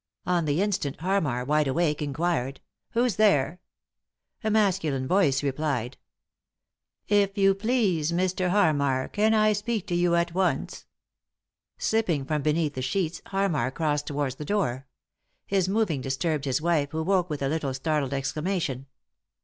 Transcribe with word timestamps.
On 0.25 0.45
the 0.45 0.63
instant 0.63 0.97
Harraar, 1.01 1.45
wide 1.45 1.67
awake, 1.67 2.01
inquired:" 2.01 2.59
Who's 2.93 3.17
there?" 3.17 3.59
A 4.43 4.49
masculine 4.49 5.07
voice 5.07 5.43
replied:" 5.43 5.95
If 7.23 7.37
you 7.37 7.53
please, 7.53 8.11
Mr. 8.11 8.49
Harmar, 8.49 9.09
can 9.09 9.35
I 9.35 9.53
speak 9.53 9.85
to 9.85 9.93
you 9.95 10.15
at 10.15 10.33
once?" 10.33 10.87
Slipping 11.77 12.25
from 12.25 12.41
beneath 12.41 12.73
the 12.73 12.81
sheets 12.81 13.21
Harmar 13.27 13.69
crossed 13.69 14.07
towards 14.07 14.37
the 14.37 14.43
door. 14.43 14.87
His 15.45 15.69
moving 15.69 16.01
disturbed 16.01 16.45
his 16.45 16.63
wife, 16.63 16.89
who 16.93 17.03
woke 17.03 17.29
with 17.29 17.43
a 17.43 17.47
little 17.47 17.71
startled 17.75 18.11
exclamation. 18.15 18.87